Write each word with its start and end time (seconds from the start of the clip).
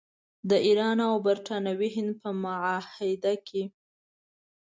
د 0.49 0.51
ایران 0.65 0.97
او 1.07 1.15
برټانوي 1.27 1.89
هند 1.95 2.11
په 2.21 2.29
معاهده 2.43 3.33
کې. 3.47 3.63